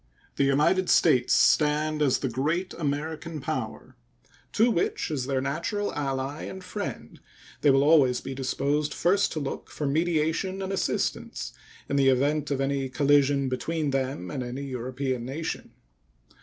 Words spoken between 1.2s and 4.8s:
stand as the great American power, to